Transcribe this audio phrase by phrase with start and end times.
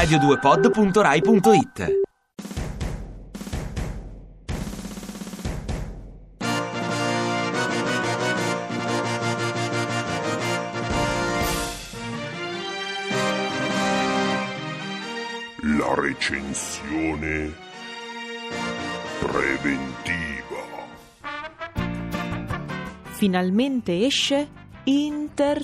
[0.00, 1.78] radio2pod.rai.it
[15.62, 17.52] La recensione
[19.20, 20.64] preventiva.
[23.18, 24.48] Finalmente esce
[24.84, 25.60] Interstellar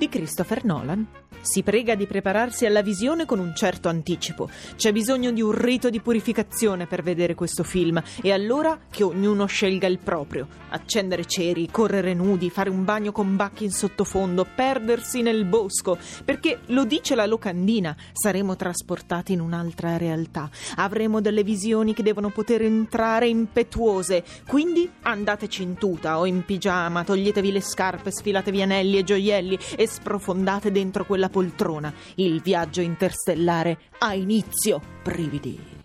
[0.00, 1.06] di Christopher Nolan.
[1.42, 4.50] Si prega di prepararsi alla visione con un certo anticipo.
[4.76, 9.46] C'è bisogno di un rito di purificazione per vedere questo film e allora che ognuno
[9.46, 10.46] scelga il proprio.
[10.68, 15.96] Accendere ceri, correre nudi, fare un bagno con bacchi in sottofondo, perdersi nel bosco.
[16.24, 20.50] Perché lo dice la locandina, saremo trasportati in un'altra realtà.
[20.76, 24.22] Avremo delle visioni che devono poter entrare impetuose.
[24.46, 29.86] Quindi andateci in tuta o in pigiama, toglietevi le scarpe, sfilatevi anelli e gioielli e
[29.90, 31.92] sprofondate dentro quella poltrona.
[32.14, 34.80] Il viaggio interstellare ha inizio.
[35.02, 35.78] Brividi.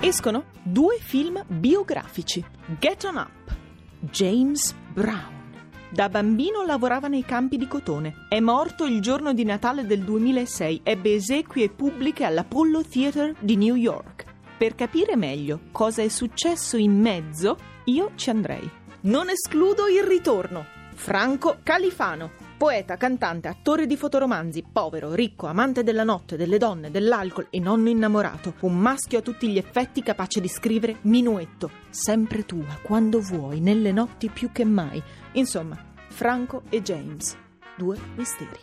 [0.00, 2.44] Escono due film biografici.
[2.78, 3.56] Get On Up.
[4.00, 5.32] James Brown.
[5.90, 8.26] Da bambino lavorava nei campi di cotone.
[8.28, 10.80] È morto il giorno di Natale del 2006.
[10.82, 14.24] Ebbe esequie pubbliche all'Apollo Theater di New York.
[14.56, 18.68] Per capire meglio cosa è successo in mezzo, io ci andrei.
[19.02, 20.64] Non escludo il ritorno.
[20.94, 27.48] Franco Califano, Poeta, cantante, attore di fotoromanzi, povero, ricco, amante della notte, delle donne, dell'alcol
[27.50, 28.54] e nonno innamorato.
[28.60, 33.92] Un maschio a tutti gli effetti capace di scrivere minuetto, sempre tua, quando vuoi, nelle
[33.92, 35.02] notti più che mai.
[35.32, 35.76] Insomma,
[36.08, 37.36] Franco e James,
[37.76, 38.60] due misteri.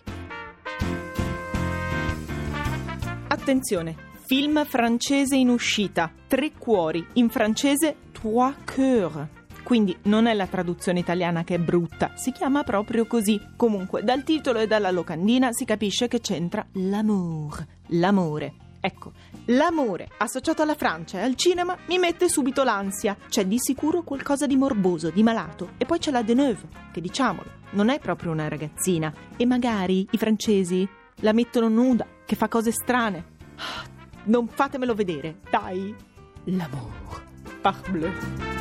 [3.28, 9.41] Attenzione, film francese in uscita, Tre cuori, in francese Trois cœurs.
[9.72, 13.39] Quindi non è la traduzione italiana che è brutta, si chiama proprio così.
[13.55, 18.53] Comunque, dal titolo e dalla locandina si capisce che c'entra l'amour, l'amore.
[18.81, 19.13] Ecco,
[19.46, 23.16] l'amore associato alla Francia e al cinema mi mette subito l'ansia.
[23.29, 25.69] C'è di sicuro qualcosa di morboso, di malato.
[25.78, 29.13] E poi c'è la Deneuve, che diciamolo, non è proprio una ragazzina.
[29.38, 30.85] E magari i francesi
[31.22, 33.23] la mettono nuda, che fa cose strane.
[34.23, 35.96] Non fatemelo vedere, dai.
[36.44, 37.23] L'amour.
[37.62, 38.60] Parbleu.